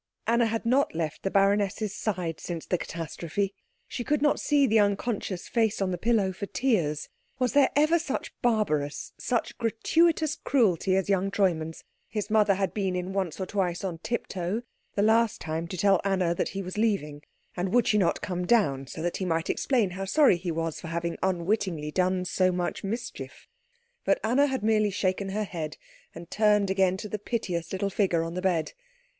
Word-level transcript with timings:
Anna 0.25 0.47
had 0.47 0.65
not 0.65 0.95
left 0.95 1.21
the 1.21 1.29
baroness's 1.29 1.93
side 1.93 2.39
since 2.39 2.65
the 2.65 2.79
catastrophe. 2.79 3.53
She 3.87 4.03
could 4.03 4.19
not 4.19 4.39
see 4.39 4.65
the 4.65 4.79
unconscious 4.79 5.47
face 5.47 5.79
on 5.79 5.91
the 5.91 5.97
pillow 5.99 6.31
for 6.33 6.47
tears. 6.47 7.07
Was 7.37 7.53
there 7.53 7.69
ever 7.75 7.99
such 7.99 8.33
barbarous, 8.41 9.13
such 9.19 9.55
gratuitous 9.59 10.37
cruelty 10.43 10.95
as 10.95 11.07
young 11.07 11.29
Treumann's? 11.29 11.83
His 12.09 12.31
mother 12.31 12.55
had 12.55 12.73
been 12.73 12.95
in 12.95 13.13
once 13.13 13.39
or 13.39 13.45
twice 13.45 13.83
on 13.83 13.99
tiptoe, 13.99 14.63
the 14.95 15.03
last 15.03 15.39
time 15.39 15.67
to 15.67 15.77
tell 15.77 16.01
Anna 16.03 16.33
that 16.33 16.49
he 16.57 16.63
was 16.63 16.79
leaving, 16.79 17.21
and 17.55 17.71
would 17.71 17.85
she 17.87 17.99
not 17.99 18.21
come 18.21 18.47
down 18.47 18.87
so 18.87 19.03
that 19.03 19.17
he 19.17 19.25
might 19.25 19.51
explain 19.51 19.91
how 19.91 20.05
sorry 20.05 20.37
he 20.37 20.49
was 20.49 20.81
for 20.81 20.87
having 20.87 21.15
unwittingly 21.21 21.91
done 21.91 22.25
so 22.25 22.51
much 22.51 22.83
mischief? 22.83 23.47
But 24.03 24.19
Anna 24.23 24.47
had 24.47 24.63
merely 24.63 24.89
shaken 24.89 25.29
her 25.29 25.43
head 25.43 25.77
and 26.15 26.31
turned 26.31 26.71
again 26.71 26.97
to 26.97 27.07
the 27.07 27.19
piteous 27.19 27.71
little 27.71 27.91
figure 27.91 28.23
on 28.23 28.33
the 28.33 28.41
bed. 28.41 28.73